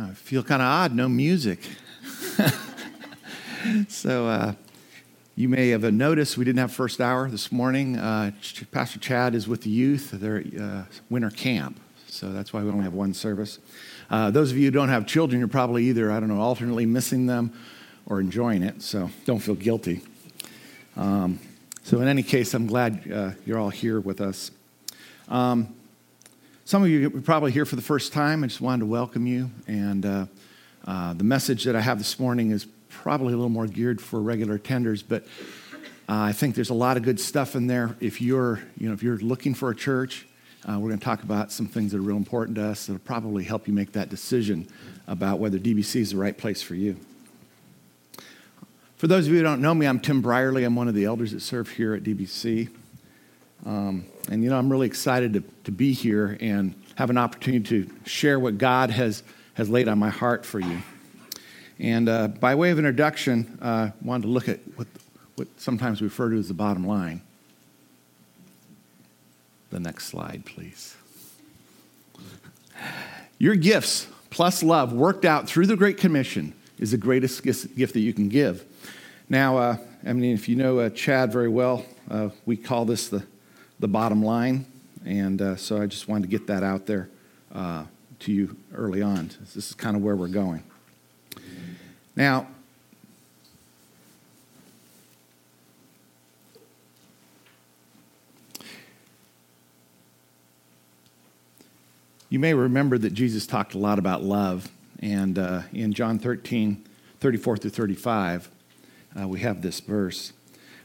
[0.00, 1.60] I feel kind of odd, no music.
[3.88, 4.54] so, uh,
[5.36, 7.98] you may have noticed we didn't have first hour this morning.
[7.98, 8.30] Uh,
[8.70, 11.78] Pastor Chad is with the youth, their uh, winter camp.
[12.08, 13.58] So that's why we only have one service.
[14.08, 16.86] Uh, those of you who don't have children, you're probably either, I don't know, alternately
[16.86, 17.52] missing them
[18.06, 18.80] or enjoying it.
[18.80, 20.00] So don't feel guilty.
[20.96, 21.38] Um,
[21.82, 24.50] so, in any case, I'm glad uh, you're all here with us.
[25.28, 25.74] Um,
[26.64, 28.44] some of you are probably here for the first time.
[28.44, 29.50] I just wanted to welcome you.
[29.66, 30.26] And uh,
[30.86, 34.20] uh, the message that I have this morning is probably a little more geared for
[34.20, 35.24] regular attenders, but
[36.08, 37.96] uh, I think there's a lot of good stuff in there.
[38.00, 40.26] If you're, you know, if you're looking for a church,
[40.68, 43.00] uh, we're going to talk about some things that are real important to us that'll
[43.00, 44.68] probably help you make that decision
[45.06, 46.96] about whether DBC is the right place for you.
[48.96, 50.66] For those of you who don't know me, I'm Tim Brierly.
[50.66, 52.68] I'm one of the elders that serve here at DBC.
[53.66, 57.84] Um, and, you know, I'm really excited to, to be here and have an opportunity
[57.84, 59.22] to share what God has,
[59.54, 60.82] has laid on my heart for you.
[61.78, 64.86] And uh, by way of introduction, I uh, wanted to look at what,
[65.36, 67.22] what sometimes we refer to as the bottom line.
[69.70, 70.96] The next slide, please.
[73.38, 78.00] Your gifts plus love worked out through the Great Commission is the greatest gift that
[78.00, 78.64] you can give.
[79.28, 83.08] Now, uh, I mean, if you know uh, Chad very well, uh, we call this
[83.08, 83.24] the
[83.80, 84.66] the bottom line.
[85.04, 87.08] And uh, so I just wanted to get that out there
[87.52, 87.84] uh,
[88.20, 89.30] to you early on.
[89.40, 90.62] This is kind of where we're going.
[92.14, 92.46] Now,
[102.28, 104.68] you may remember that Jesus talked a lot about love.
[105.02, 106.84] And uh, in John 13,
[107.20, 108.50] 34 through 35,
[109.18, 110.34] uh, we have this verse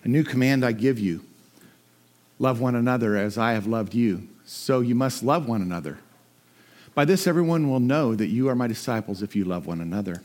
[0.06, 1.26] A new command I give you
[2.40, 4.28] Love one another as I have loved you.
[4.46, 6.00] So you must love one another.
[6.94, 10.22] By this, everyone will know that you are my disciples if you love one another.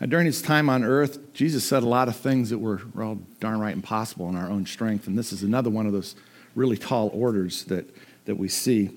[0.00, 3.18] Now, during his time on earth, Jesus said a lot of things that were, all
[3.40, 5.06] darn right impossible in our own strength.
[5.06, 6.16] And this is another one of those
[6.54, 8.90] really tall orders that, that we see.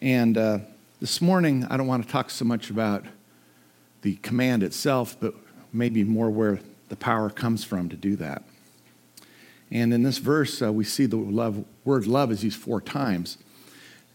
[0.00, 0.58] And uh,
[1.00, 3.04] this morning, I don't want to talk so much about
[4.02, 5.34] the command itself, but
[5.72, 8.42] maybe more where the power comes from to do that.
[9.72, 13.38] And in this verse, uh, we see the love, word love is used four times.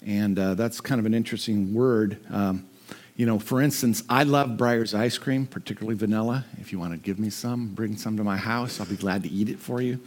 [0.06, 2.20] And uh, that's kind of an interesting word.
[2.30, 2.70] Um,
[3.16, 6.46] you know, for instance, I love Breyers ice cream, particularly vanilla.
[6.60, 8.80] If you want to give me some, bring some to my house.
[8.80, 10.00] I'll be glad to eat it for you.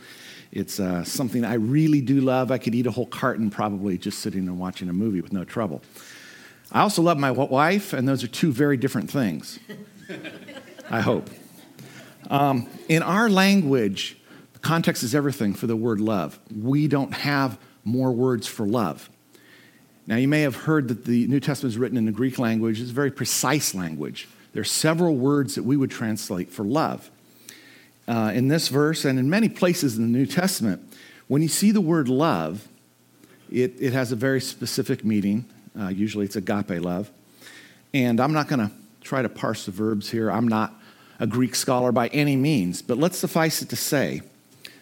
[0.53, 2.53] It's uh, something I really do love.
[2.53, 5.43] I could eat a whole carton probably just sitting and watching a movie with no
[5.43, 5.83] trouble.
[6.71, 9.59] I also love my wife, and those are two very different things.
[10.91, 11.28] I hope.
[12.31, 14.16] Um, in our language,
[14.62, 16.38] Context is everything for the word love.
[16.54, 19.09] We don't have more words for love.
[20.06, 22.81] Now, you may have heard that the New Testament is written in the Greek language.
[22.81, 24.28] It's a very precise language.
[24.53, 27.10] There are several words that we would translate for love.
[28.09, 30.82] Uh, in this verse and in many places in the New Testament,
[31.28, 32.66] when you see the word love,
[33.50, 35.44] it, it has a very specific meaning.
[35.78, 37.10] Uh, usually it's agape love.
[37.94, 40.31] And I'm not going to try to parse the verbs here.
[40.31, 40.75] I'm not
[41.21, 44.22] a Greek scholar by any means, but let's suffice it to say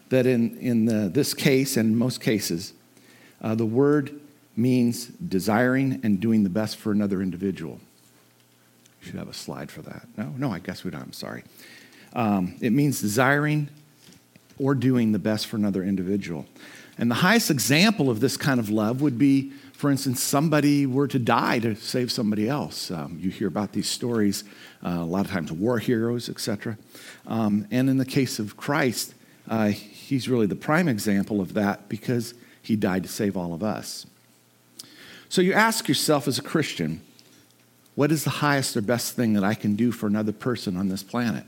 [0.09, 2.73] that in, in the, this case and most cases,
[3.41, 4.21] uh, the word
[4.57, 7.79] means desiring and doing the best for another individual.
[9.01, 10.07] You should have a slide for that.
[10.17, 11.03] No, no, I guess we don't.
[11.03, 11.45] I'm sorry.
[12.15, 13.69] Um, it means desiring
[14.59, 16.47] or doing the best for another individual.
[16.99, 21.07] And the highest example of this kind of love would be, for instance, somebody were
[21.07, 22.91] to die to save somebody else.
[22.91, 24.43] Um, you hear about these stories
[24.85, 26.77] uh, a lot of times, war heroes, etc.
[27.29, 29.15] Um, and in the case of Christ,
[29.49, 33.63] uh, he's really the prime example of that because he died to save all of
[33.63, 34.07] us.
[35.29, 37.01] So you ask yourself as a Christian,
[37.95, 40.89] what is the highest or best thing that I can do for another person on
[40.89, 41.45] this planet?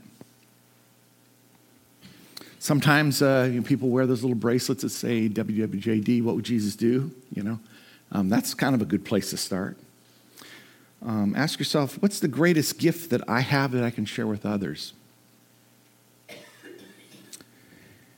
[2.59, 6.75] Sometimes uh, you know, people wear those little bracelets that say WWJD, what would Jesus
[6.75, 7.11] do?
[7.33, 7.59] You know,
[8.11, 9.77] um, that's kind of a good place to start.
[11.03, 14.45] Um, ask yourself, what's the greatest gift that I have that I can share with
[14.45, 14.93] others?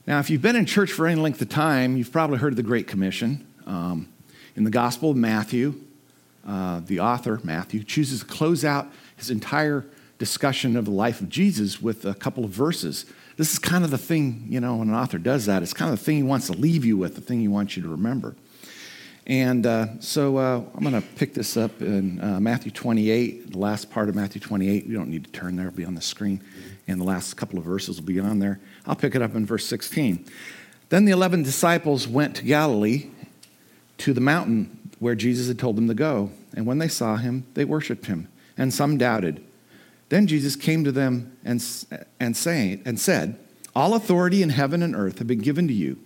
[0.05, 2.57] Now, if you've been in church for any length of time, you've probably heard of
[2.57, 3.47] the Great Commission.
[3.65, 4.09] Um,
[4.53, 5.75] in the Gospel of Matthew,
[6.45, 9.85] uh, the author, Matthew, chooses to close out his entire
[10.19, 13.05] discussion of the life of Jesus with a couple of verses.
[13.37, 15.93] This is kind of the thing, you know, when an author does that, it's kind
[15.93, 17.89] of the thing he wants to leave you with, the thing he wants you to
[17.89, 18.35] remember.
[19.25, 23.57] And uh, so uh, I'm going to pick this up in uh, Matthew 28, the
[23.57, 24.85] last part of Matthew 28.
[24.85, 26.41] You don't need to turn there, it'll be on the screen.
[26.87, 28.59] And the last couple of verses will be on there.
[28.85, 30.25] I'll pick it up in verse 16.
[30.89, 33.09] Then the 11 disciples went to Galilee
[33.99, 36.31] to the mountain where Jesus had told them to go.
[36.55, 38.27] And when they saw him, they worshiped him,
[38.57, 39.43] and some doubted.
[40.09, 41.63] Then Jesus came to them and,
[42.19, 42.37] and,
[42.85, 43.39] and said,
[43.75, 45.97] All authority in heaven and earth have been given to you.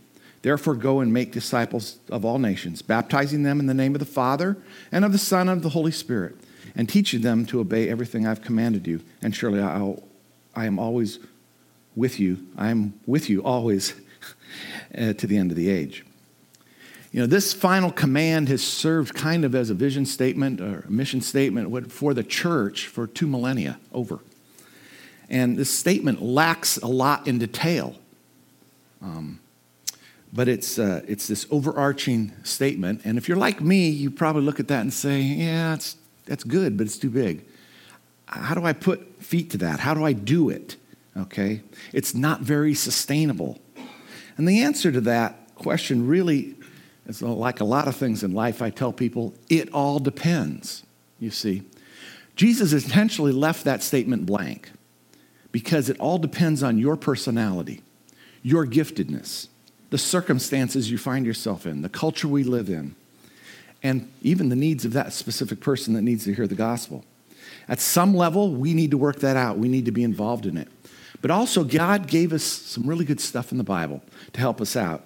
[0.48, 4.06] Therefore, go and make disciples of all nations, baptizing them in the name of the
[4.06, 4.56] Father
[4.94, 6.38] and of the Son and of the Holy Spirit,
[6.74, 9.02] and teaching them to obey everything I've commanded you.
[9.22, 10.04] And surely I'll,
[10.56, 11.20] I am always
[11.98, 12.48] with you.
[12.58, 13.94] I am with you always
[14.98, 16.06] uh, to the end of the age.
[17.12, 20.90] You know, this final command has served kind of as a vision statement or a
[20.90, 24.20] mission statement for the church for two millennia over.
[25.30, 27.98] And this statement lacks a lot in detail.
[29.02, 29.42] Um,
[30.34, 33.02] but it's, uh, it's this overarching statement.
[33.06, 35.96] And if you're like me, you probably look at that and say, yeah, it's,
[36.26, 37.46] that's good, but it's too big.
[38.26, 39.80] How do I put feet to that?
[39.80, 40.76] How do I do it?
[41.16, 41.62] Okay?
[41.94, 43.60] It's not very sustainable.
[44.36, 46.56] And the answer to that question really
[47.08, 50.84] is like a lot of things in life, I tell people, it all depends,
[51.20, 51.64] you see.
[52.36, 54.72] Jesus intentionally left that statement blank
[55.52, 57.82] because it all depends on your personality,
[58.44, 59.48] your giftedness,
[59.90, 62.96] the circumstances you find yourself in, the culture we live in,
[63.84, 67.06] and even the needs of that specific person that needs to hear the gospel.
[67.70, 69.58] At some level, we need to work that out.
[69.58, 70.68] We need to be involved in it.
[71.22, 74.02] But also, God gave us some really good stuff in the Bible
[74.34, 75.04] to help us out.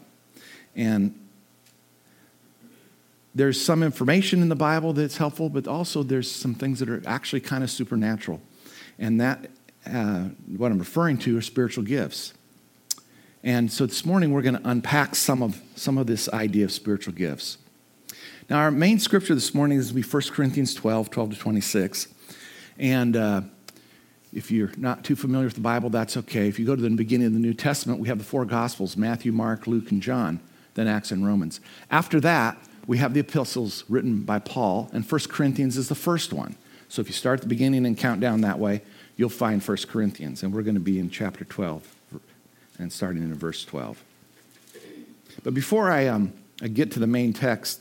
[0.76, 1.18] And
[3.34, 7.02] there's some information in the Bible that's helpful, but also there's some things that are
[7.06, 8.42] actually kind of supernatural.
[9.00, 9.50] And that,
[9.86, 10.26] uh,
[10.58, 12.34] what I'm referring to, are spiritual gifts.
[13.44, 16.72] And so this morning we're going to unpack some of, some of this idea of
[16.72, 17.58] spiritual gifts.
[18.50, 21.36] Now, our main scripture this morning is going to be 1 Corinthians 12, 12 to
[21.38, 22.08] 26.
[22.78, 23.42] And uh,
[24.34, 26.48] if you're not too familiar with the Bible, that's okay.
[26.48, 28.96] If you go to the beginning of the New Testament, we have the four Gospels
[28.96, 30.40] Matthew, Mark, Luke, and John,
[30.76, 31.62] then Acts and Romans.
[31.90, 36.34] After that, we have the epistles written by Paul, and 1 Corinthians is the first
[36.34, 36.56] one.
[36.90, 38.82] So if you start at the beginning and count down that way,
[39.16, 40.44] you'll find 1 Corinthians.
[40.44, 42.01] And we're going to be in chapter 12
[42.82, 44.04] and starting in verse 12.
[45.44, 47.80] But before I, um, I get to the main text,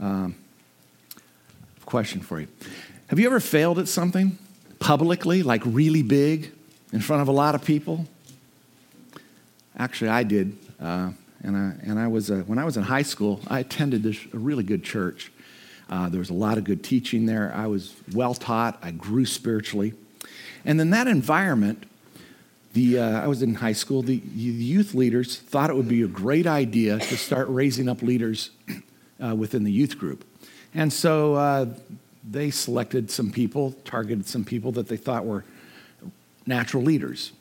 [0.00, 0.36] um,
[1.84, 2.48] question for you.
[3.08, 4.38] Have you ever failed at something
[4.78, 6.52] publicly, like really big,
[6.92, 8.06] in front of a lot of people?
[9.76, 10.56] Actually, I did.
[10.80, 11.10] Uh,
[11.42, 14.18] and I, and I was, uh, when I was in high school, I attended this,
[14.32, 15.32] a really good church.
[15.90, 17.52] Uh, there was a lot of good teaching there.
[17.54, 18.78] I was well taught.
[18.82, 19.94] I grew spiritually.
[20.64, 21.87] And in that environment,
[22.72, 26.08] the, uh, I was in high school, the, youth leaders thought it would be a
[26.08, 28.50] great idea to start raising up leaders
[29.24, 30.24] uh, within the youth group.
[30.74, 31.66] And so uh,
[32.28, 35.44] they selected some people, targeted some people that they thought were
[36.46, 37.32] natural leaders,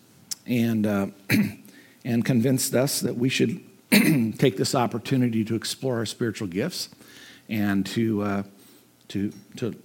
[0.46, 1.08] and, uh,
[2.06, 6.90] and convinced us that we should take this opportunity to explore our spiritual gifts
[7.50, 8.44] and to, uh,
[9.10, 9.76] to, to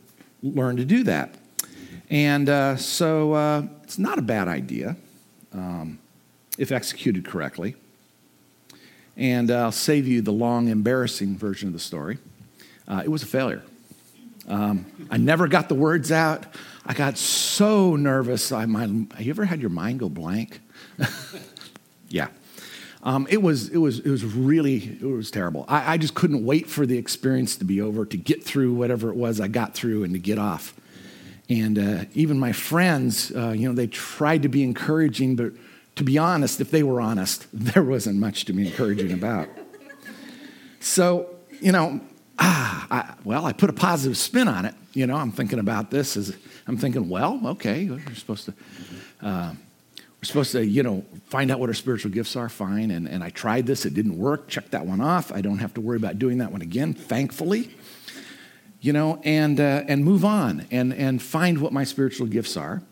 [0.43, 1.35] learn to do that.
[2.11, 4.97] And uh, so it's not a bad idea
[5.52, 5.99] um,
[6.58, 7.76] if executed correctly.
[9.16, 12.19] And I'll save you the long, embarrassing version of the story.
[12.88, 13.62] Uh, it was a failure.
[14.49, 16.46] Um, I never got the words out.
[16.84, 18.50] I got so nervous.
[18.50, 20.60] I, my, have you ever had your mind go blank?
[22.08, 22.28] yeah.
[23.05, 25.64] Um, it was it was it was really it was terrible.
[25.66, 29.10] I, I, just couldn't wait for the experience to be over to get through whatever
[29.10, 30.72] it was I got through and to get off.
[31.49, 35.53] And uh, even my friends, uh, you know, they tried to be encouraging, but
[35.96, 39.49] to be honest, if they were honest, there wasn't much to be encouraging about.
[40.81, 41.32] So
[41.63, 42.01] you know,
[42.39, 44.75] ah, I, well, I put a positive spin on it.
[44.93, 48.55] You know, I'm thinking about this as I'm thinking, well, okay, we're supposed to.
[49.22, 49.55] Uh,
[50.20, 52.93] we're supposed to, you know, find out what our spiritual gifts are, fine.
[52.93, 54.46] And, and I tried this, it didn't work.
[54.46, 55.32] Check that one off.
[55.32, 57.75] I don't have to worry about doing that one again, thankfully.
[58.82, 62.82] You know, and, uh, and move on and, and find what my spiritual gifts are.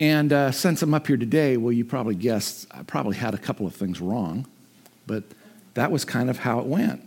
[0.00, 3.38] And uh, since I'm up here today, well, you probably guessed I probably had a
[3.38, 4.46] couple of things wrong,
[5.06, 5.24] but
[5.74, 7.02] that was kind of how it went.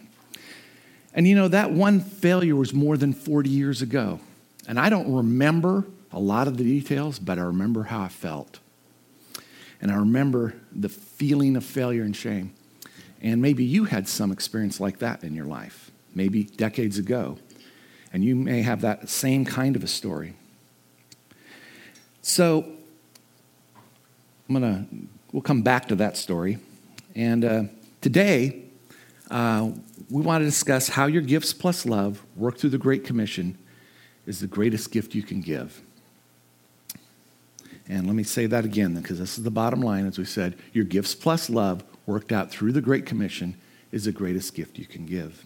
[1.14, 4.20] And you know, that one failure was more than 40 years ago.
[4.68, 8.60] And I don't remember a lot of the details, but I remember how I felt.
[9.82, 12.54] And I remember the feeling of failure and shame.
[13.22, 17.38] And maybe you had some experience like that in your life, maybe decades ago.
[18.16, 20.36] And you may have that same kind of a story.
[22.22, 22.66] So
[24.48, 24.86] I'm to,
[25.34, 26.60] we'll come back to that story.
[27.14, 27.64] And uh,
[28.00, 28.68] today,
[29.30, 29.70] uh,
[30.10, 33.58] we want to discuss how your gifts plus love work through the Great Commission
[34.26, 35.82] is the greatest gift you can give.
[37.90, 40.08] And let me say that again, because this is the bottom line.
[40.08, 43.58] As we said, your gifts plus love, worked out through the Great Commission,
[43.92, 45.46] is the greatest gift you can give.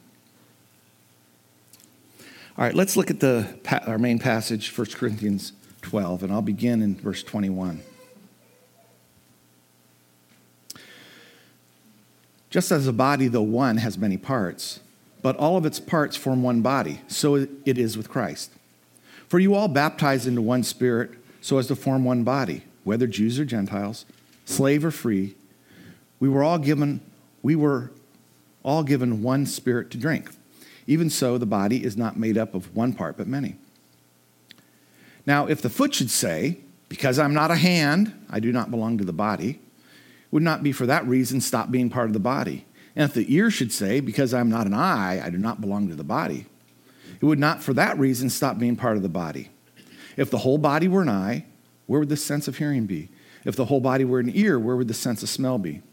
[2.60, 3.48] All right, let's look at the,
[3.88, 7.82] our main passage, 1 Corinthians 12, and I'll begin in verse 21.
[12.50, 14.82] Just as a body, though one, has many parts,
[15.22, 18.52] but all of its parts form one body, so it is with Christ.
[19.30, 23.40] For you all baptized into one spirit, so as to form one body, whether Jews
[23.40, 24.04] or Gentiles,
[24.44, 25.34] slave or free.
[26.20, 27.00] We were all given,
[27.42, 27.92] we were
[28.64, 30.32] all given one spirit to drink.
[30.90, 33.56] Even so, the body is not made up of one part, but many.
[35.24, 36.58] Now, if the foot should say,
[36.90, 40.64] Because I'm not a hand, I do not belong to the body, it would not
[40.64, 42.66] be for that reason stop being part of the body.
[42.96, 45.90] And if the ear should say, Because I'm not an eye, I do not belong
[45.90, 46.48] to the body,
[47.22, 49.50] it would not for that reason stop being part of the body.
[50.18, 51.46] If the whole body were an eye,
[51.86, 53.10] where would the sense of hearing be?
[53.46, 55.84] If the whole body were an ear, where would the sense of smell be?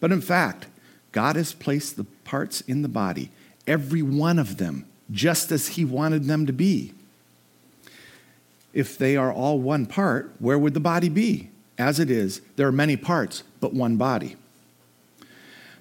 [0.00, 0.66] But in fact,
[1.12, 3.30] God has placed the parts in the body,
[3.66, 6.92] every one of them, just as He wanted them to be.
[8.72, 11.50] If they are all one part, where would the body be?
[11.78, 14.36] As it is, there are many parts, but one body.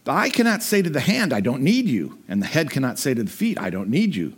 [0.04, 3.00] The eye cannot say to the hand, I don't need you, and the head cannot
[3.00, 4.34] say to the feet, I don't need you.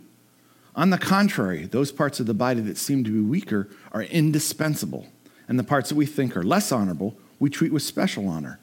[0.74, 5.06] On the contrary, those parts of the body that seem to be weaker are indispensable,
[5.48, 8.58] and the parts that we think are less honorable, we treat with special honor.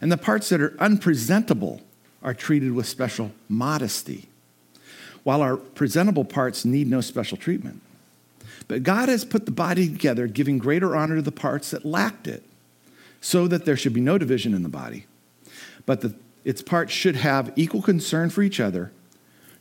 [0.00, 1.82] And the parts that are unpresentable
[2.22, 4.28] are treated with special modesty,
[5.22, 7.80] while our presentable parts need no special treatment.
[8.66, 12.26] But God has put the body together, giving greater honor to the parts that lacked
[12.26, 12.42] it,
[13.20, 15.06] so that there should be no division in the body,
[15.86, 18.92] but that its parts should have equal concern for each other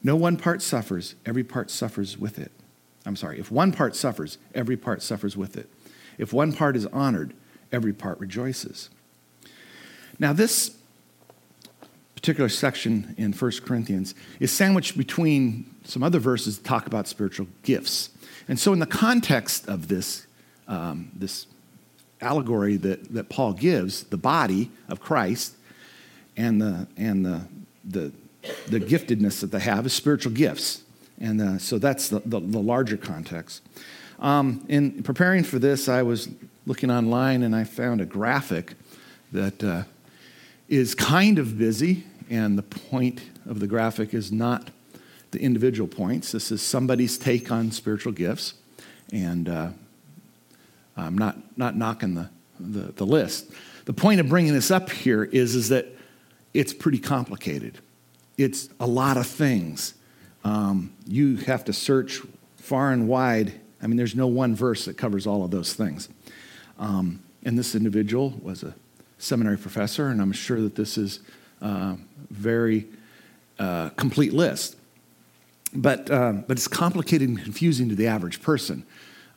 [0.04, 2.52] no one part suffers, every part suffers with it.
[3.06, 5.70] I'm sorry, if one part suffers, every part suffers with it.
[6.18, 7.34] If one part is honored,
[7.72, 8.90] every part rejoices.
[10.20, 10.78] Now, this
[12.18, 17.48] particular section in 1 Corinthians is sandwiched between some other verses that talk about spiritual
[17.64, 18.10] gifts.
[18.48, 20.26] And so, in the context of this,
[20.68, 21.48] um, this
[22.20, 25.56] allegory that, that Paul gives, the body of Christ
[26.36, 27.42] and the, and the,
[27.86, 28.12] the
[28.68, 30.84] the giftedness that they have is spiritual gifts.
[31.20, 33.62] And uh, so that's the, the, the larger context.
[34.20, 36.30] Um, in preparing for this, I was
[36.66, 38.74] looking online and I found a graphic
[39.32, 39.84] that uh,
[40.68, 44.70] is kind of busy, and the point of the graphic is not
[45.32, 46.32] the individual points.
[46.32, 48.54] This is somebody's take on spiritual gifts,
[49.12, 49.70] and uh,
[50.96, 53.52] I'm not, not knocking the, the, the list.
[53.86, 55.88] The point of bringing this up here is, is that
[56.54, 57.80] it's pretty complicated
[58.38, 59.96] it's a lot of things.
[60.44, 62.22] Um, you have to search
[62.58, 63.54] far and wide.
[63.82, 66.08] I mean, there's no one verse that covers all of those things.
[66.80, 68.76] Um, and this individual was a
[69.18, 71.20] seminary professor, and I'm sure that this is
[71.62, 71.98] a
[72.30, 72.88] very
[73.60, 74.76] uh, complete list.
[75.74, 78.86] But, uh, but it's complicated and confusing to the average person.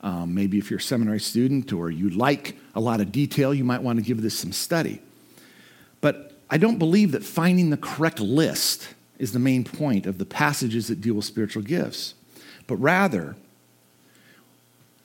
[0.01, 3.63] Um, maybe if you're a seminary student or you like a lot of detail, you
[3.63, 5.01] might want to give this some study.
[5.99, 10.25] But I don't believe that finding the correct list is the main point of the
[10.25, 12.15] passages that deal with spiritual gifts,
[12.65, 13.35] but rather,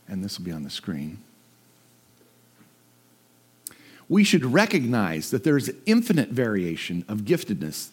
[0.08, 1.18] and this will be on the screen,
[4.08, 7.88] we should recognize that there is infinite variation of giftedness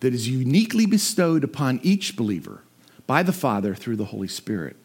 [0.00, 2.62] that is uniquely bestowed upon each believer
[3.06, 4.76] by the Father through the Holy Spirit.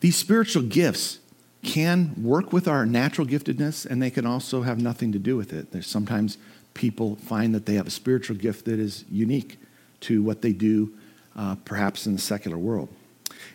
[0.00, 1.18] These spiritual gifts
[1.62, 5.52] can work with our natural giftedness and they can also have nothing to do with
[5.52, 5.72] it.
[5.72, 6.38] There's sometimes
[6.74, 9.58] people find that they have a spiritual gift that is unique
[10.00, 10.92] to what they do,
[11.34, 12.88] uh, perhaps in the secular world.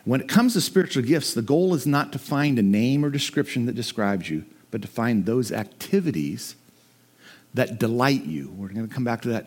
[0.04, 3.10] When it comes to spiritual gifts, the goal is not to find a name or
[3.10, 6.56] description that describes you, but to find those activities
[7.54, 8.50] that delight you.
[8.58, 9.46] We're going to come back to that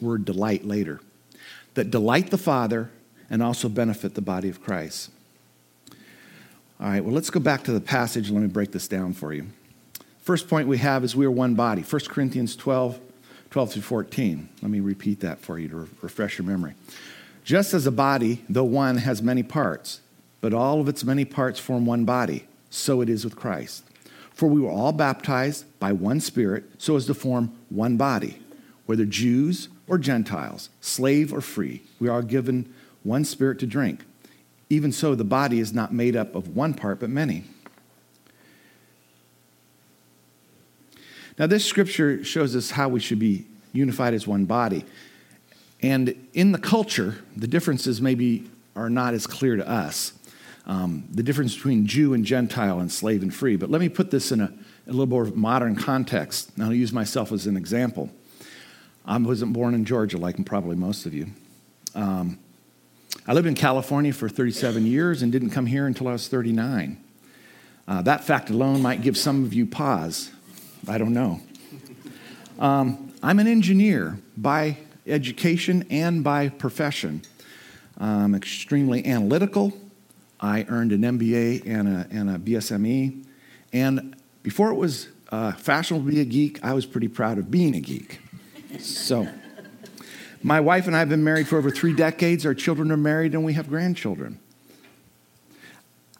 [0.00, 1.00] word delight later.
[1.74, 2.90] That delight the Father
[3.30, 5.10] and also benefit the body of Christ.
[6.80, 8.30] All right, well, let's go back to the passage.
[8.30, 9.46] Let me break this down for you.
[10.20, 11.82] First point we have is we are one body.
[11.82, 12.98] 1 Corinthians 12,
[13.50, 14.48] 12 through 14.
[14.60, 16.74] Let me repeat that for you to re- refresh your memory.
[17.44, 20.00] Just as a body, though one, has many parts,
[20.40, 23.84] but all of its many parts form one body, so it is with Christ.
[24.32, 28.38] For we were all baptized by one Spirit so as to form one body,
[28.86, 31.82] whether Jews or Gentiles, slave or free.
[32.00, 32.72] We are given
[33.02, 34.04] one Spirit to drink.
[34.70, 37.44] Even so, the body is not made up of one part, but many.
[41.38, 44.84] Now, this scripture shows us how we should be unified as one body.
[45.84, 50.14] And in the culture, the differences maybe are not as clear to us.
[50.66, 53.56] Um, the difference between Jew and Gentile and slave and free.
[53.56, 54.50] But let me put this in a,
[54.86, 56.52] a little more modern context.
[56.54, 58.10] And I'll use myself as an example.
[59.04, 61.26] I wasn't born in Georgia like probably most of you.
[61.94, 62.38] Um,
[63.26, 66.96] I lived in California for 37 years and didn't come here until I was 39.
[67.86, 70.30] Uh, that fact alone might give some of you pause.
[70.88, 71.42] I don't know.
[72.58, 77.22] Um, I'm an engineer by education and by profession.
[77.98, 79.72] I'm extremely analytical.
[80.40, 83.24] I earned an MBA and a, and a BSME.
[83.72, 87.50] And before it was uh, fashionable to be a geek, I was pretty proud of
[87.50, 88.20] being a geek.
[88.78, 89.28] So,
[90.42, 92.44] my wife and I have been married for over three decades.
[92.44, 94.38] Our children are married and we have grandchildren.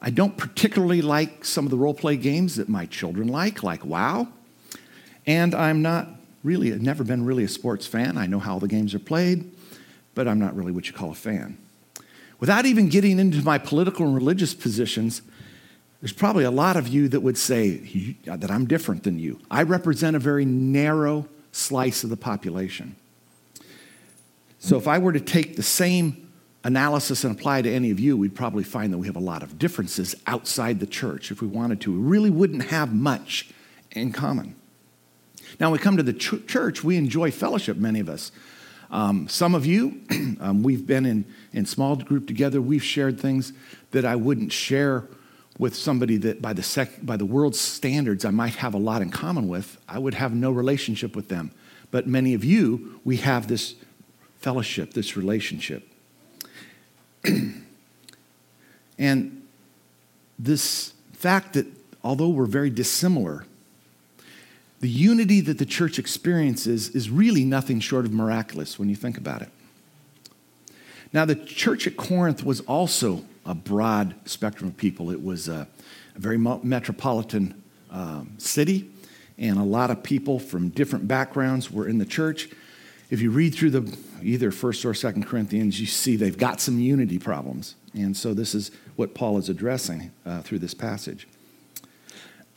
[0.00, 3.84] I don't particularly like some of the role play games that my children like, like
[3.84, 4.28] WoW.
[5.26, 6.08] And I'm not
[6.44, 8.16] really, never been really a sports fan.
[8.16, 9.50] I know how the games are played,
[10.14, 11.58] but I'm not really what you call a fan.
[12.38, 15.22] Without even getting into my political and religious positions,
[16.00, 19.40] there's probably a lot of you that would say that I'm different than you.
[19.50, 22.96] I represent a very narrow slice of the population.
[24.58, 26.30] So if I were to take the same
[26.64, 29.42] analysis and apply to any of you, we'd probably find that we have a lot
[29.42, 31.30] of differences outside the church.
[31.30, 33.50] If we wanted to, we really wouldn't have much
[33.92, 34.56] in common.
[35.60, 38.32] Now, when we come to the ch- church, we enjoy fellowship, many of us.
[38.90, 40.00] Um, some of you,
[40.40, 42.60] um, we've been in, in small group together.
[42.60, 43.52] We've shared things
[43.92, 45.08] that I wouldn't share
[45.58, 49.02] with somebody that by the, sec- by the world's standards I might have a lot
[49.02, 49.78] in common with.
[49.88, 51.52] I would have no relationship with them.
[51.90, 53.76] But many of you, we have this
[54.38, 55.88] fellowship, this relationship.
[58.98, 59.42] and
[60.38, 61.66] this fact that
[62.02, 63.46] although we're very dissimilar,
[64.84, 69.16] the unity that the church experiences is really nothing short of miraculous when you think
[69.16, 69.48] about it.
[71.10, 75.10] Now, the church at Corinth was also a broad spectrum of people.
[75.10, 75.66] It was a,
[76.14, 78.90] a very metropolitan um, city,
[79.38, 82.50] and a lot of people from different backgrounds were in the church.
[83.08, 86.78] If you read through the either First or Second Corinthians, you see they've got some
[86.78, 91.26] unity problems, and so this is what Paul is addressing uh, through this passage.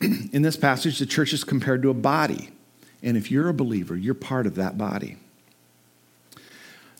[0.00, 2.50] in this passage, the church is compared to a body.
[3.02, 5.16] And if you're a believer, you're part of that body.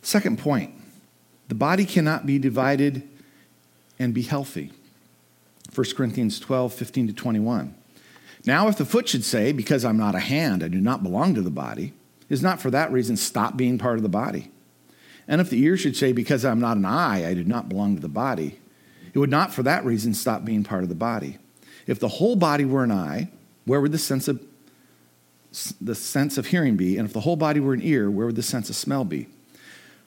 [0.03, 0.75] Second point
[1.49, 3.09] the body cannot be divided
[3.99, 4.73] and be healthy.
[5.75, 7.75] 1 Corinthians 12, 15 to 21.
[8.47, 11.35] Now, if the foot should say, Because I'm not a hand, I do not belong
[11.35, 11.93] to the body,
[12.29, 14.51] is not for that reason stop being part of the body.
[15.27, 17.97] And if the ear should say, Because I'm not an eye, I do not belong
[17.97, 18.59] to the body,
[19.13, 21.39] it would not for that reason stop being part of the body.
[21.89, 23.31] If the whole body were an eye,
[23.65, 24.41] where would the sense of
[25.81, 26.99] the sense of hearing be?
[26.99, 29.27] And if the whole body were an ear, where would the sense of smell be?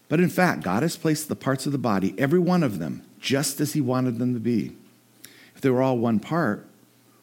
[0.07, 3.03] But in fact, God has placed the parts of the body, every one of them,
[3.19, 4.75] just as He wanted them to be.
[5.55, 6.67] If they were all one part,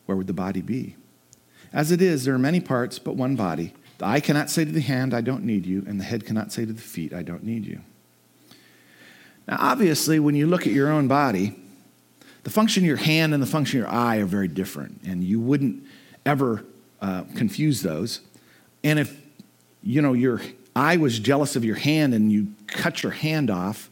[0.07, 0.97] where would the body be?
[1.73, 3.75] As it is, there are many parts, but one body.
[3.99, 6.51] The eye cannot say to the hand, I don't need you, and the head cannot
[6.51, 7.81] say to the feet, I don't need you.
[9.47, 11.55] Now, obviously, when you look at your own body,
[12.49, 15.23] the function of your hand and the function of your eye are very different, and
[15.23, 15.85] you wouldn't
[16.25, 16.65] ever
[16.99, 18.23] uh, confuse those.
[18.83, 19.21] And if
[19.83, 20.41] you know your
[20.75, 23.91] eye was jealous of your hand and you cut your hand off,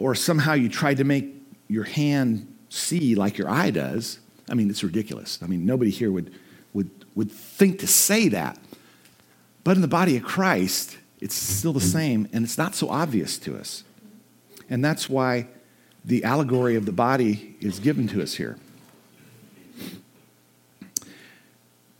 [0.00, 1.32] or somehow you tried to make
[1.68, 4.18] your hand see like your eye does,
[4.50, 5.38] I mean, it's ridiculous.
[5.40, 6.34] I mean, nobody here would,
[6.72, 8.58] would, would think to say that.
[9.62, 13.38] But in the body of Christ, it's still the same, and it's not so obvious
[13.38, 13.84] to us.
[14.68, 15.46] And that's why
[16.04, 18.58] the allegory of the body is given to us here.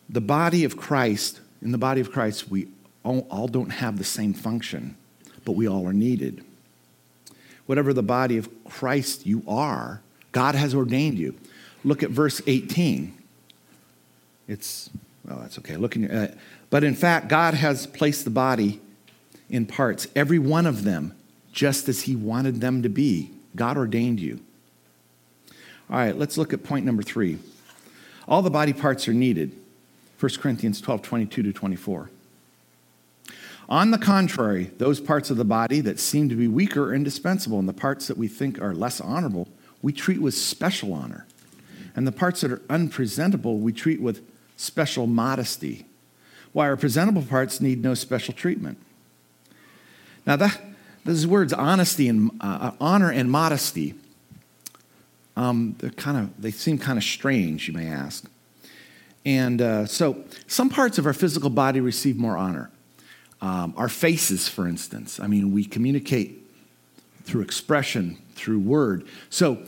[0.08, 2.68] The body of Christ, in the body of Christ, we
[3.02, 4.96] all, all don't have the same function,
[5.44, 6.44] but we all are needed.
[7.66, 11.34] Whatever the body of Christ you are, God has ordained you.
[11.82, 13.16] Look at verse 18.
[14.46, 14.90] It's,
[15.26, 15.76] well, that's okay.
[15.76, 16.34] Look in uh,
[16.70, 18.80] but in fact, God has placed the body
[19.48, 21.14] in parts, every one of them,
[21.52, 23.33] just as He wanted them to be.
[23.56, 24.40] God ordained you.
[25.90, 27.38] All right, let's look at point number three.
[28.26, 29.52] All the body parts are needed.
[30.18, 32.10] 1 Corinthians 12, 22 to 24.
[33.68, 37.58] On the contrary, those parts of the body that seem to be weaker are indispensable,
[37.58, 39.48] and the parts that we think are less honorable,
[39.82, 41.26] we treat with special honor.
[41.96, 44.22] And the parts that are unpresentable, we treat with
[44.56, 45.86] special modesty,
[46.52, 48.78] while our presentable parts need no special treatment.
[50.26, 50.60] Now, that,
[51.04, 53.94] those words, honesty and uh, honor and modesty,
[55.36, 58.24] um, they're kind of they seem kind of strange, you may ask.
[59.24, 62.70] And uh, so, some parts of our physical body receive more honor.
[63.40, 65.20] Um, our faces, for instance.
[65.20, 66.40] I mean, we communicate
[67.24, 69.06] through expression, through word.
[69.30, 69.64] So,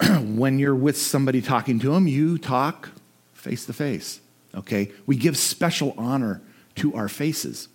[0.20, 2.90] when you're with somebody talking to them, you talk
[3.32, 4.20] face to face.
[4.54, 6.40] Okay, we give special honor
[6.76, 7.68] to our faces.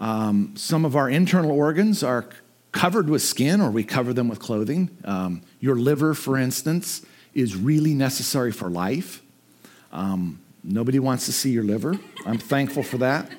[0.00, 2.24] Um, some of our internal organs are
[2.72, 4.88] covered with skin or we cover them with clothing.
[5.04, 9.22] Um, your liver, for instance, is really necessary for life.
[9.92, 12.00] Um, nobody wants to see your liver.
[12.24, 13.30] I'm thankful for that.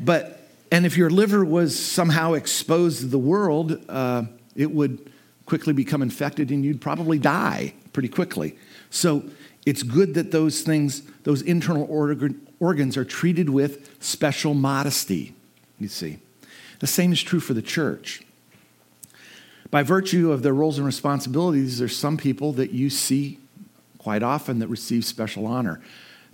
[0.00, 4.24] But, and if your liver was somehow exposed to the world, uh,
[4.56, 5.12] it would
[5.46, 8.58] quickly become infected and you'd probably die pretty quickly.
[8.90, 9.22] So
[9.64, 15.34] it's good that those things, those internal organ, organs, are treated with special modesty,
[15.78, 16.18] you see.
[16.80, 18.22] The same is true for the church.
[19.70, 23.38] By virtue of their roles and responsibilities, there's some people that you see
[23.98, 25.80] quite often that receive special honor.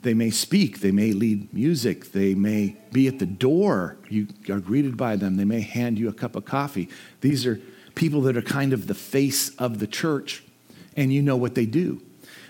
[0.03, 3.97] They may speak, they may lead music, they may be at the door.
[4.09, 6.89] You are greeted by them, they may hand you a cup of coffee.
[7.21, 7.61] These are
[7.95, 10.43] people that are kind of the face of the church,
[10.97, 12.03] and you know what they do.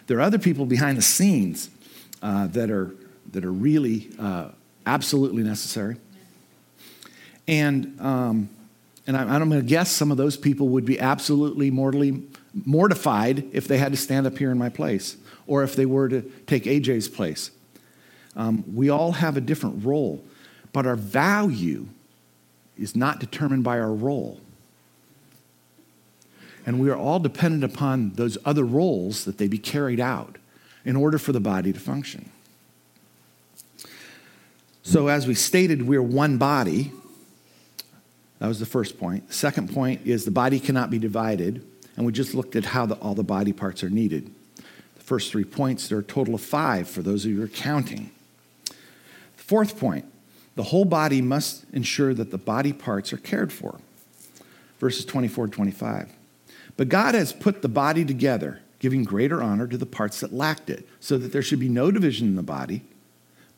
[0.06, 1.70] There are other people behind the scenes
[2.22, 2.94] uh, that, are,
[3.32, 4.48] that are really uh,
[4.86, 5.96] absolutely necessary.
[7.48, 8.48] And, um,
[9.06, 12.22] and I, I'm going to guess some of those people would be absolutely mortally
[12.54, 15.16] mortified if they had to stand up here in my place
[15.46, 17.50] or if they were to take AJ's place.
[18.36, 20.24] Um, we all have a different role,
[20.72, 21.88] but our value
[22.78, 24.40] is not determined by our role.
[26.64, 30.38] And we are all dependent upon those other roles that they be carried out
[30.84, 32.30] in order for the body to function.
[34.82, 36.92] So, as we stated, we're one body.
[38.40, 39.32] That was the first point.
[39.32, 41.64] Second point is the body cannot be divided.
[41.96, 44.34] And we just looked at how the, all the body parts are needed.
[44.56, 47.44] The first three points, there are a total of five for those of you who
[47.44, 48.10] are counting.
[48.66, 48.74] The
[49.36, 50.06] fourth point
[50.54, 53.80] the whole body must ensure that the body parts are cared for.
[54.80, 56.12] Verses 24 to 25.
[56.76, 60.68] But God has put the body together, giving greater honor to the parts that lacked
[60.68, 62.82] it, so that there should be no division in the body,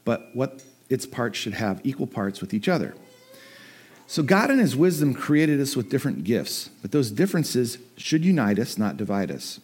[0.05, 0.63] but what
[0.94, 2.94] its parts should have equal parts with each other.
[4.07, 8.59] So, God in His wisdom created us with different gifts, but those differences should unite
[8.59, 9.61] us, not divide us.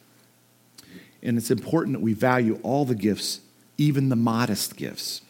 [1.23, 3.41] And it's important that we value all the gifts,
[3.77, 5.21] even the modest gifts.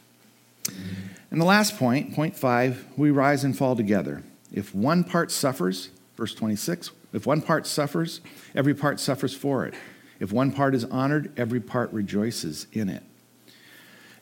[1.30, 4.22] And the last point, point five, we rise and fall together.
[4.52, 8.20] If one part suffers, verse 26, if one part suffers,
[8.54, 9.74] every part suffers for it.
[10.20, 13.02] If one part is honored, every part rejoices in it.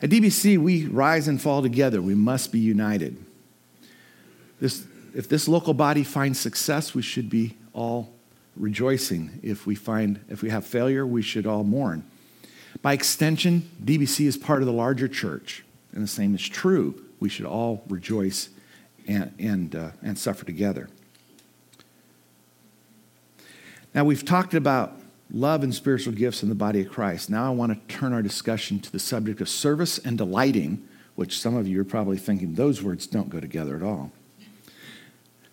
[0.01, 2.01] At DBC, we rise and fall together.
[2.01, 3.17] We must be united.
[4.61, 8.13] This, if this local body finds success, we should be all
[8.55, 9.39] rejoicing.
[9.43, 12.03] If we find if we have failure, we should all mourn.
[12.81, 17.03] By extension, DBC is part of the larger church, and the same is true.
[17.19, 18.49] We should all rejoice
[19.07, 20.89] and, and, uh, and suffer together.
[23.93, 24.98] Now, we've talked about
[25.31, 27.29] love and spiritual gifts in the body of Christ.
[27.29, 31.39] Now, I want to turn our discussion to the subject of service and delighting, which
[31.39, 34.11] some of you are probably thinking those words don't go together at all.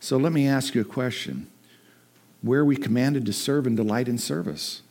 [0.00, 1.48] So, let me ask you a question
[2.42, 4.82] Where are we commanded to serve and delight in service?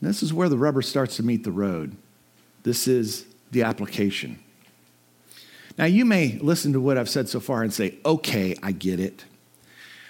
[0.00, 1.96] This is where the rubber starts to meet the road.
[2.62, 4.38] This is the application.
[5.76, 9.00] Now, you may listen to what I've said so far and say, okay, I get
[9.00, 9.24] it.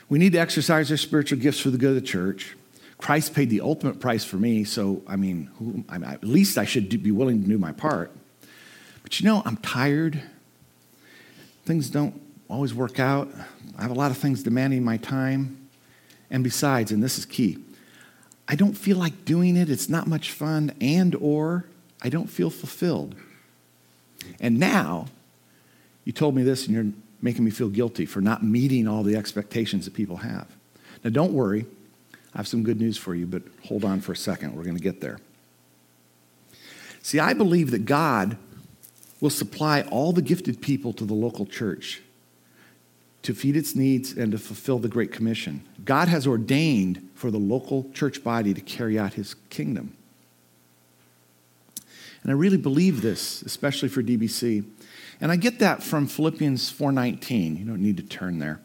[0.09, 2.57] We need to exercise our spiritual gifts for the good of the church.
[2.97, 6.59] Christ paid the ultimate price for me, so I mean, who, I mean at least
[6.59, 8.11] I should be willing to do my part.
[9.03, 10.21] But you know, I'm tired.
[11.65, 13.29] Things don't always work out.
[13.77, 15.69] I have a lot of things demanding my time.
[16.31, 17.59] And besides, and this is key,
[18.49, 19.71] I don't feel like doing it.
[19.71, 21.67] It's not much fun, and or
[22.03, 23.15] I don't feel fulfilled.
[24.41, 25.07] And now,
[26.05, 29.17] you told me this, and you're making me feel guilty for not meeting all the
[29.17, 30.47] expectations that people have.
[31.05, 31.67] Now, don't worry.
[32.35, 34.55] I have some good news for you, but hold on for a second.
[34.55, 35.19] We're going to get there.
[37.03, 38.37] See, I believe that God
[39.21, 42.03] will supply all the gifted people to the local church
[43.23, 45.63] to feed its needs and to fulfill the Great Commission.
[45.85, 49.97] God has ordained for the local church body to carry out his kingdom.
[52.23, 54.65] And I really believe this, especially for DBC.
[55.21, 57.59] And I get that from Philippians 4:19.
[57.59, 58.61] You don't need to turn there.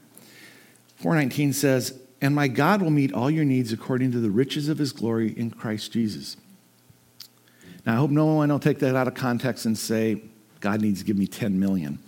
[1.02, 4.78] 4:19 says, "And my God will meet all your needs according to the riches of
[4.78, 6.38] his glory in Christ Jesus."
[7.86, 10.22] Now, I hope no one will take that out of context and say,
[10.62, 12.00] God needs to give me 10 million.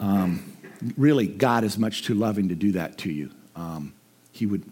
[0.00, 0.56] Um,
[0.96, 3.30] really, God is much too loving to do that to you.
[3.54, 3.94] Um,
[4.32, 4.64] he would,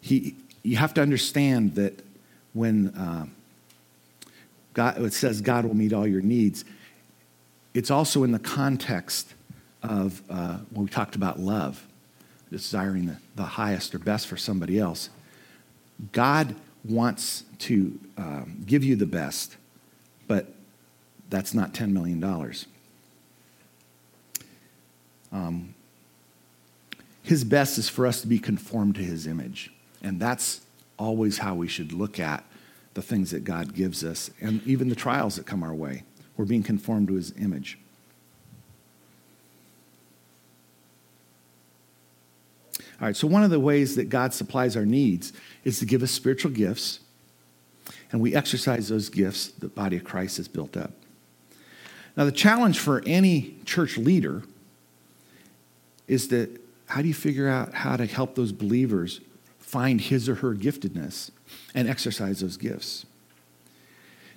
[0.00, 0.34] he,
[0.64, 2.04] you have to understand that
[2.54, 3.26] when uh,
[4.74, 6.64] God, it says God will meet all your needs,
[7.78, 9.34] it's also in the context
[9.84, 11.86] of uh, when we talked about love,
[12.50, 15.10] desiring the, the highest or best for somebody else.
[16.10, 19.56] God wants to um, give you the best,
[20.26, 20.52] but
[21.30, 22.20] that's not $10 million.
[25.30, 25.72] um,
[27.22, 29.70] his best is for us to be conformed to his image.
[30.02, 30.62] And that's
[30.98, 32.42] always how we should look at
[32.94, 36.02] the things that God gives us and even the trials that come our way.
[36.38, 37.78] We're being conformed to his image.
[43.00, 45.32] All right, so one of the ways that God supplies our needs
[45.64, 47.00] is to give us spiritual gifts,
[48.10, 50.92] and we exercise those gifts, the body of Christ is built up.
[52.16, 54.42] Now, the challenge for any church leader
[56.06, 59.20] is that how do you figure out how to help those believers
[59.58, 61.30] find his or her giftedness
[61.74, 63.06] and exercise those gifts?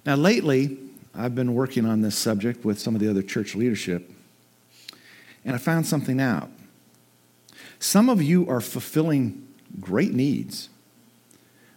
[0.06, 0.78] Now, lately,
[1.14, 4.10] I've been working on this subject with some of the other church leadership,
[5.44, 6.50] and I found something out.
[7.80, 9.48] Some of you are fulfilling
[9.80, 10.70] great needs,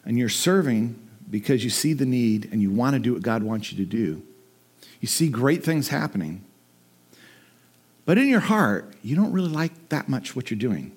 [0.04, 3.42] and you're serving because you see the need and you want to do what God
[3.42, 4.22] wants you to do.
[5.00, 6.44] You see great things happening.
[8.04, 10.96] But in your heart, you don't really like that much what you're doing.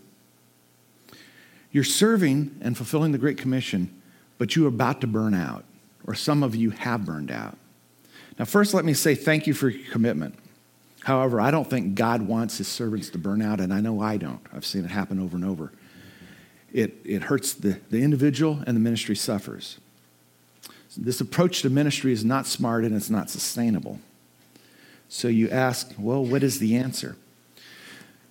[1.72, 4.02] You're serving and fulfilling the Great Commission,
[4.38, 5.64] but you're about to burn out,
[6.06, 7.58] or some of you have burned out.
[8.40, 10.36] Now, first, let me say thank you for your commitment.
[11.04, 14.18] However, I don't think God wants his servants to burn out, and I know I
[14.18, 14.42] don't.
[14.54, 15.72] I've seen it happen over and over.
[16.74, 19.80] It, it hurts the, the individual, and the ministry suffers.
[20.96, 24.00] This approach to ministry is not smart and it's not sustainable.
[25.10, 27.16] So you ask, well, what is the answer?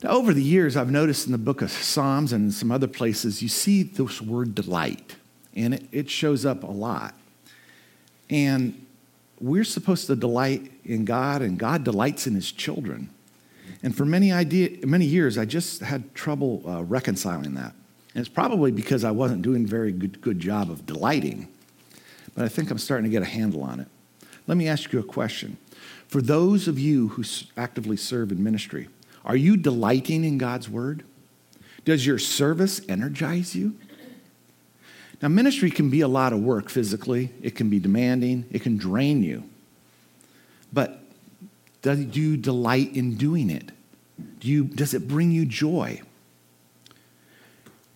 [0.03, 3.43] Now, over the years, I've noticed in the book of Psalms and some other places,
[3.43, 5.17] you see this word delight,
[5.55, 7.15] and it, it shows up a lot.
[8.29, 8.86] And
[9.41, 13.11] we're supposed to delight in God, and God delights in his children.
[13.83, 17.75] And for many, idea, many years, I just had trouble uh, reconciling that.
[18.15, 21.49] And it's probably because I wasn't doing a very good, good job of delighting.
[22.35, 23.89] But I think I'm starting to get a handle on it.
[24.47, 25.59] Let me ask you a question.
[26.09, 27.25] For those of you who
[27.57, 28.89] actively serve in ministry,
[29.25, 31.05] are you delighting in God's word?
[31.85, 33.77] Does your service energize you?
[35.23, 38.77] Now, ministry can be a lot of work physically, it can be demanding, it can
[38.77, 39.45] drain you.
[40.73, 41.01] But
[41.83, 43.71] do you delight in doing it?
[44.41, 46.01] Do you, does it bring you joy?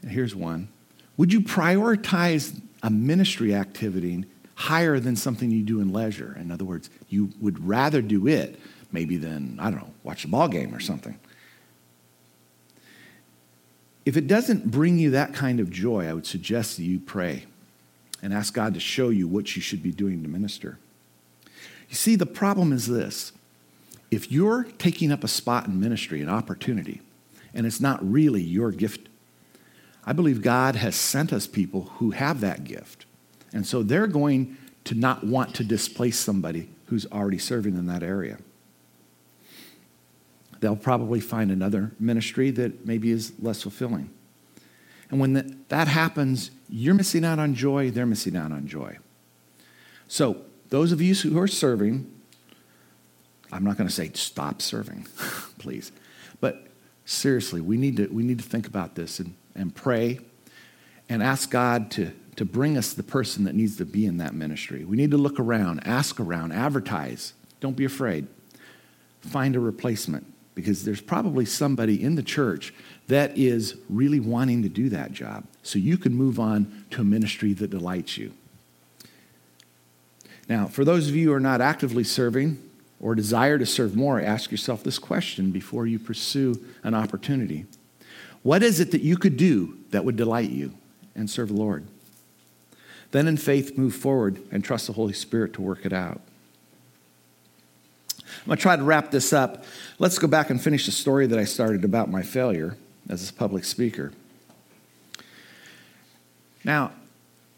[0.07, 0.69] Here's one
[1.17, 6.37] Would you prioritize a ministry activity higher than something you do in leisure?
[6.41, 8.59] In other words, you would rather do it
[8.93, 11.19] maybe than, I don't know, watch a ball game or something.
[14.05, 17.45] If it doesn't bring you that kind of joy, I would suggest that you pray
[18.23, 20.79] and ask God to show you what you should be doing to minister.
[21.89, 23.33] You see, the problem is this
[24.11, 27.01] if you're taking up a spot in ministry, an opportunity,
[27.55, 29.09] and it's not really your gift,
[30.05, 33.07] I believe God has sent us people who have that gift.
[33.53, 38.03] And so they're going to not want to displace somebody who's already serving in that
[38.03, 38.39] area.
[40.61, 44.11] They'll probably find another ministry that maybe is less fulfilling.
[45.11, 48.99] And when that happens, you're missing out on joy, they're missing out on joy.
[50.07, 52.09] So, those of you who are serving,
[53.51, 55.07] I'm not going to say stop serving,
[55.59, 55.91] please.
[56.41, 56.69] But
[57.05, 60.21] seriously, we need to, we need to think about this and, and pray
[61.09, 64.33] and ask God to, to bring us the person that needs to be in that
[64.35, 64.85] ministry.
[64.85, 67.33] We need to look around, ask around, advertise.
[67.59, 68.29] Don't be afraid.
[69.23, 72.75] Find a replacement because there's probably somebody in the church
[73.09, 75.45] that is really wanting to do that job.
[75.63, 78.33] So you can move on to a ministry that delights you.
[80.49, 82.59] Now, for those of you who are not actively serving
[83.01, 87.67] or desire to serve more, ask yourself this question before you pursue an opportunity
[88.43, 90.75] What is it that you could do that would delight you
[91.15, 91.87] and serve the Lord?
[93.13, 96.21] Then, in faith, move forward and trust the Holy Spirit to work it out.
[98.41, 99.65] I'm going to try to wrap this up.
[99.99, 102.77] Let's go back and finish the story that I started about my failure
[103.09, 104.13] as a public speaker.
[106.65, 106.93] Now,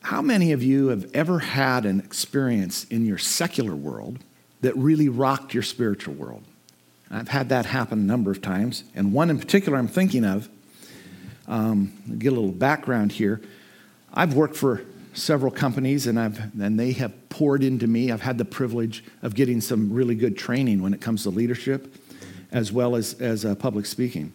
[0.02, 4.18] how many of you have ever had an experience in your secular world
[4.60, 6.42] that really rocked your spiritual world?
[7.10, 10.48] I've had that happen a number of times, and one in particular I'm thinking of.
[11.46, 13.40] Um, get a little background here.
[14.14, 14.82] I've worked for
[15.14, 18.10] several companies and I've and they have poured into me.
[18.10, 21.94] I've had the privilege of getting some really good training when it comes to leadership
[22.52, 24.32] as well as, as uh, public speaking.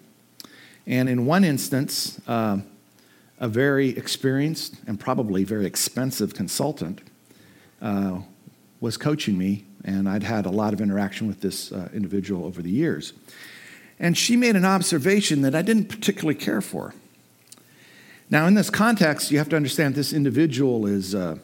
[0.86, 2.58] And in one instance, uh,
[3.40, 7.02] a very experienced and probably very expensive consultant
[7.82, 8.22] uh,
[8.82, 12.62] was coaching me, and I'd had a lot of interaction with this uh, individual over
[12.62, 13.14] the years.
[14.00, 16.94] And she made an observation that I didn't particularly care for.
[18.30, 21.38] Now, in this context, you have to understand this individual is uh,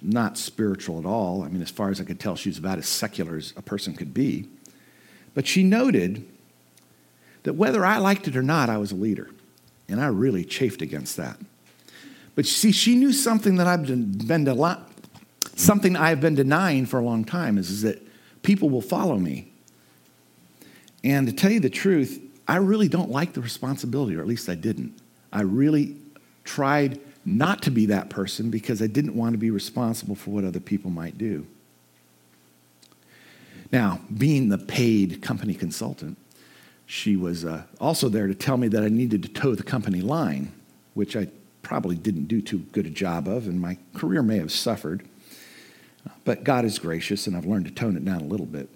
[0.00, 1.42] not spiritual at all.
[1.42, 3.94] I mean, as far as I could tell, she's about as secular as a person
[3.94, 4.48] could be.
[5.34, 6.24] But she noted
[7.42, 9.30] that whether I liked it or not, I was a leader.
[9.88, 11.36] And I really chafed against that.
[12.36, 14.18] But see, she knew something that I've been
[15.56, 18.02] something I've been denying for a long time is, is that
[18.42, 19.52] people will follow me.
[21.02, 24.48] And to tell you the truth, I really don't like the responsibility, or at least
[24.48, 24.98] I didn't.
[25.32, 25.96] I really
[26.44, 30.44] tried not to be that person because I didn't want to be responsible for what
[30.44, 31.46] other people might do.
[33.72, 36.18] Now, being the paid company consultant,
[36.86, 40.00] she was uh, also there to tell me that I needed to toe the company
[40.00, 40.52] line,
[40.92, 41.28] which I
[41.62, 45.08] probably didn't do too good a job of, and my career may have suffered.
[46.24, 48.68] But God is gracious, and I've learned to tone it down a little bit.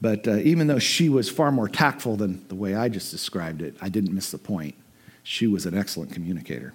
[0.00, 3.62] But uh, even though she was far more tactful than the way I just described
[3.62, 4.74] it, I didn't miss the point.
[5.22, 6.74] She was an excellent communicator.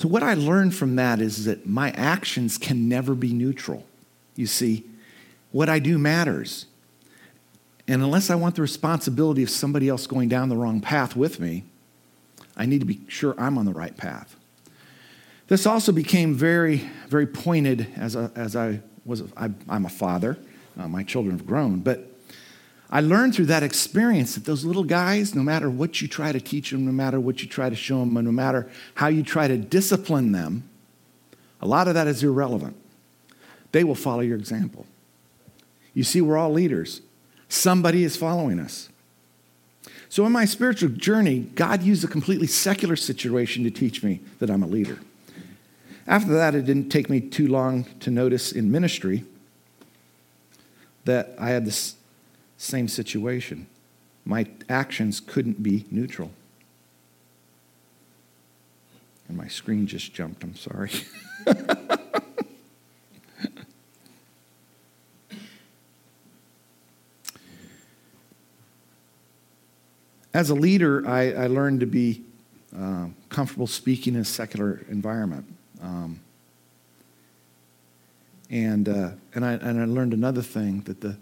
[0.00, 3.84] So, what I learned from that is that my actions can never be neutral.
[4.34, 4.86] You see,
[5.52, 6.64] what I do matters.
[7.86, 11.38] And unless I want the responsibility of somebody else going down the wrong path with
[11.38, 11.64] me,
[12.56, 14.36] I need to be sure I'm on the right path.
[15.48, 19.22] This also became very, very pointed as, a, as I was.
[19.36, 20.38] I, am a father.
[20.78, 22.09] Uh, my children have grown, but
[22.90, 26.40] I learned through that experience that those little guys, no matter what you try to
[26.40, 29.46] teach them, no matter what you try to show them, no matter how you try
[29.46, 30.68] to discipline them,
[31.60, 32.76] a lot of that is irrelevant.
[33.70, 34.86] They will follow your example.
[35.94, 37.00] You see, we're all leaders.
[37.48, 38.88] Somebody is following us.
[40.08, 44.50] So, in my spiritual journey, God used a completely secular situation to teach me that
[44.50, 44.98] I'm a leader.
[46.08, 49.24] After that, it didn't take me too long to notice in ministry
[51.04, 51.94] that I had this
[52.60, 53.66] same situation.
[54.26, 56.30] My actions couldn't be neutral.
[59.28, 60.90] And my screen just jumped, I'm sorry.
[70.34, 72.22] As a leader, I, I learned to be
[72.78, 75.46] uh, comfortable speaking in a secular environment.
[75.80, 76.20] Um,
[78.50, 81.16] and, uh, and, I, and I learned another thing that the,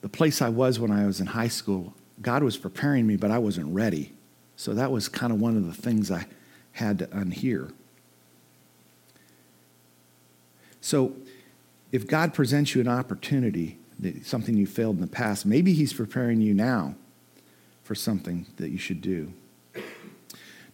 [0.00, 3.30] the place I was when I was in high school, God was preparing me, but
[3.30, 4.12] I wasn't ready.
[4.56, 6.26] So that was kind of one of the things I
[6.72, 7.72] had to unhear.
[10.80, 11.14] So
[11.92, 13.78] if God presents you an opportunity,
[14.22, 16.94] something you failed in the past, maybe He's preparing you now
[17.82, 19.32] for something that you should do.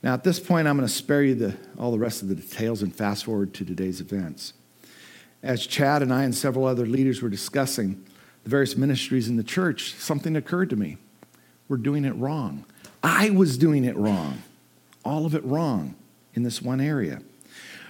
[0.03, 2.35] Now, at this point, I'm going to spare you the, all the rest of the
[2.35, 4.53] details and fast forward to today's events.
[5.43, 8.05] As Chad and I and several other leaders were discussing
[8.47, 10.99] the various ministries in the church, something occurred to me.
[11.69, 12.65] We're doing it wrong.
[13.03, 14.41] I was doing it wrong,
[15.05, 15.97] all of it wrong
[16.35, 17.23] in this one area.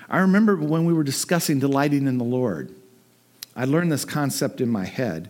[0.09, 2.75] I remember when we were discussing delighting in the Lord,
[3.55, 5.29] I learned this concept in my head,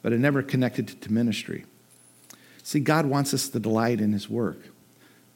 [0.00, 1.66] but I never connected to ministry.
[2.62, 4.62] See, God wants us to delight in His work.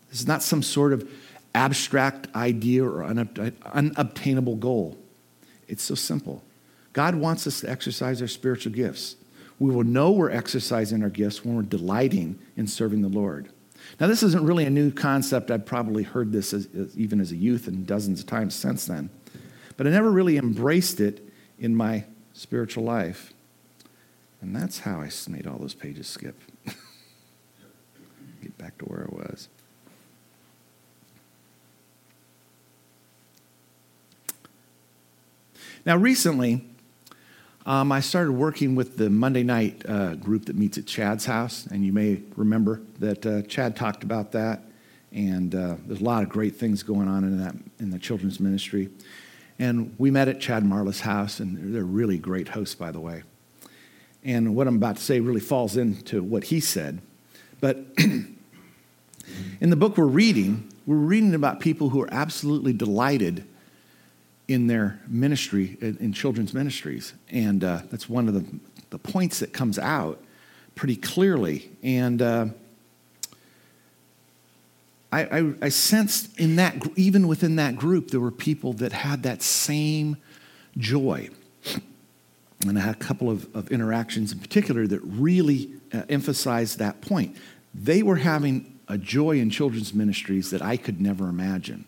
[0.08, 1.06] This is not some sort of
[1.54, 4.96] abstract idea or unobtainable goal.
[5.68, 6.42] It's so simple.
[6.92, 9.16] God wants us to exercise our spiritual gifts.
[9.58, 13.48] We will know we're exercising our gifts when we're delighting in serving the Lord.
[13.98, 15.50] Now, this isn't really a new concept.
[15.50, 18.86] I've probably heard this as, as, even as a youth and dozens of times since
[18.86, 19.10] then.
[19.76, 21.26] But I never really embraced it
[21.58, 23.32] in my spiritual life.
[24.40, 26.40] And that's how I made all those pages skip.
[28.42, 29.48] get back to where I was.
[35.84, 36.64] Now, recently,
[37.68, 41.66] um, I started working with the Monday night uh, group that meets at Chad's house,
[41.66, 44.62] and you may remember that uh, Chad talked about that.
[45.12, 48.40] And uh, there's a lot of great things going on in that in the children's
[48.40, 48.88] ministry.
[49.58, 53.22] And we met at Chad Marla's house, and they're really great hosts, by the way.
[54.24, 57.02] And what I'm about to say really falls into what he said.
[57.60, 58.38] But in
[59.60, 63.44] the book we're reading, we're reading about people who are absolutely delighted
[64.48, 67.12] in their ministry, in, children's ministries.
[67.30, 68.44] And uh, that's one of the,
[68.88, 70.24] the points that comes out
[70.74, 71.70] pretty clearly.
[71.82, 72.46] And uh,
[75.12, 79.22] I, I, I sensed in that, even within that group, there were people that had
[79.24, 80.16] that same
[80.78, 81.28] joy.
[82.66, 87.02] And I had a couple of, of interactions in particular that really uh, emphasized that
[87.02, 87.36] point.
[87.74, 91.84] They were having a joy in children's ministries that I could never imagine.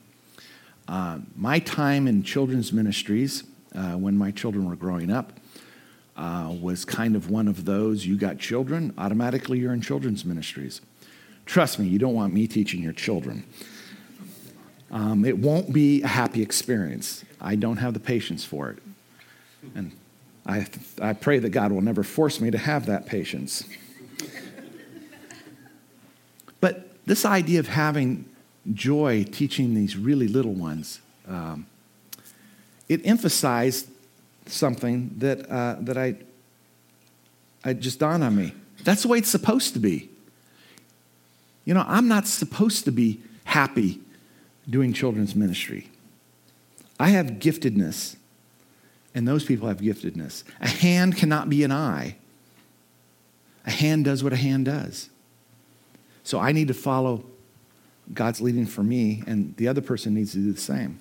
[0.90, 3.44] Uh, my time in children's ministries,
[3.76, 5.32] uh, when my children were growing up,
[6.16, 10.80] uh, was kind of one of those you got children, automatically you're in children's ministries.
[11.46, 13.44] Trust me, you don't want me teaching your children.
[14.90, 17.24] Um, it won't be a happy experience.
[17.40, 18.78] I don't have the patience for it.
[19.76, 19.92] And
[20.44, 20.66] I,
[21.00, 23.62] I pray that God will never force me to have that patience.
[26.60, 28.29] but this idea of having
[28.72, 31.66] joy teaching these really little ones, um,
[32.88, 33.88] it emphasized
[34.46, 36.16] something that, uh, that I,
[37.64, 38.52] I just dawned on me.
[38.84, 40.10] That's the way it's supposed to be.
[41.64, 44.00] You know, I'm not supposed to be happy
[44.68, 45.88] doing children's ministry.
[46.98, 48.16] I have giftedness,
[49.14, 50.44] and those people have giftedness.
[50.60, 52.16] A hand cannot be an eye.
[53.66, 55.10] A hand does what a hand does.
[56.24, 57.24] So I need to follow
[58.12, 61.00] God's leading for me, and the other person needs to do the same.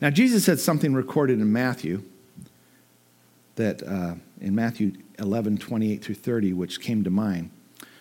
[0.00, 2.02] Now, Jesus said something recorded in Matthew
[3.56, 7.50] that uh, in Matthew 11, 28 through 30, which came to mind.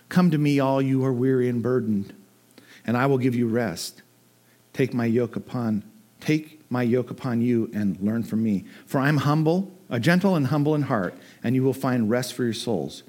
[0.07, 2.13] Come to me, all you are weary and burdened,
[2.85, 4.03] and I will give you rest.
[4.73, 5.83] Take my yoke upon
[6.19, 8.65] take my yoke upon you and learn from me.
[8.85, 12.43] For I'm humble, a gentle and humble in heart, and you will find rest for
[12.43, 13.03] your souls.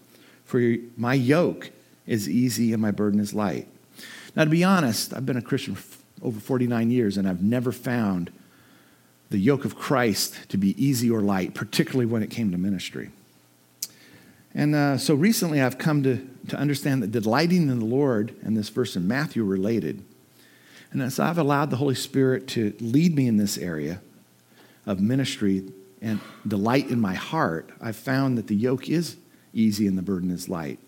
[0.45, 1.71] For your, my yoke
[2.09, 3.69] is easy and my burden is light.
[4.35, 7.71] Now, to be honest, I've been a Christian for over 49 years, and I've never
[7.71, 8.33] found
[9.31, 13.11] the yoke of Christ to be easy or light, particularly when it came to ministry.
[14.55, 18.57] And uh, so recently I've come to, to understand that delighting in the Lord and
[18.57, 20.03] this verse in Matthew related.
[20.91, 24.01] And as I've allowed the Holy Spirit to lead me in this area
[24.87, 29.17] of ministry and delight in my heart, I've found that the yoke is
[29.53, 30.79] easy and the burden is light.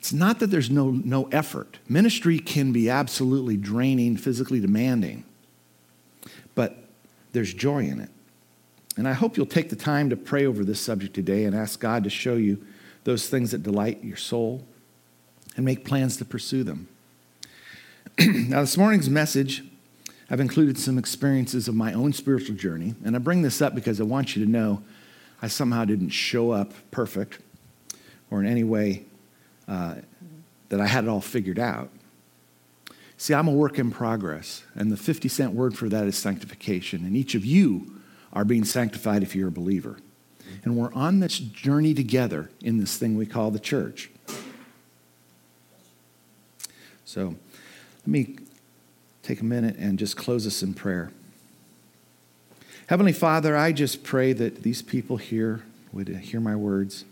[0.00, 1.78] It's not that there's no, no effort.
[1.86, 5.24] Ministry can be absolutely draining, physically demanding,
[6.54, 6.84] but
[7.32, 8.08] there's joy in it.
[8.96, 11.78] And I hope you'll take the time to pray over this subject today and ask
[11.78, 12.64] God to show you
[13.04, 14.64] those things that delight your soul
[15.54, 16.88] and make plans to pursue them.
[18.18, 19.64] now, this morning's message,
[20.30, 22.94] I've included some experiences of my own spiritual journey.
[23.04, 24.82] And I bring this up because I want you to know
[25.42, 27.38] I somehow didn't show up perfect
[28.30, 29.04] or in any way
[29.70, 31.90] that I had it all figured out.
[33.16, 37.04] See, I'm a work in progress, and the 50 cent word for that is sanctification.
[37.04, 38.00] And each of you
[38.32, 39.98] are being sanctified if you're a believer.
[40.64, 44.10] And we're on this journey together in this thing we call the church.
[47.04, 47.34] So
[48.00, 48.38] let me
[49.22, 51.12] take a minute and just close us in prayer.
[52.86, 55.62] Heavenly Father, I just pray that these people here
[55.92, 57.04] would hear my words.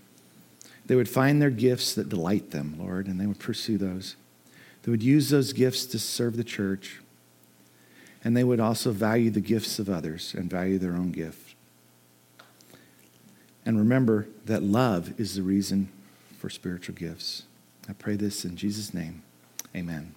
[0.89, 4.17] They would find their gifts that delight them, Lord, and they would pursue those.
[4.83, 7.01] They would use those gifts to serve the church.
[8.25, 11.55] And they would also value the gifts of others and value their own gift.
[13.67, 15.91] And remember that love is the reason
[16.39, 17.43] for spiritual gifts.
[17.87, 19.23] I pray this in Jesus' name.
[19.77, 20.15] Amen.